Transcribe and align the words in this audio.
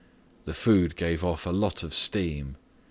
The 0.45 0.55
food 0.55 0.95
gave 0.95 1.23
off 1.23 1.45
a 1.45 1.51
lot 1.51 1.83
of 1.83 1.93
steam. 1.93 2.57